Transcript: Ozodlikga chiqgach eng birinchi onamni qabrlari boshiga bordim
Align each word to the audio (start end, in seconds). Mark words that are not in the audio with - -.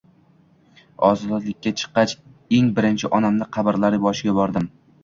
Ozodlikga 1.09 1.75
chiqgach 1.83 2.17
eng 2.61 2.75
birinchi 2.81 3.13
onamni 3.21 3.51
qabrlari 3.61 4.07
boshiga 4.09 4.41
bordim 4.43 4.73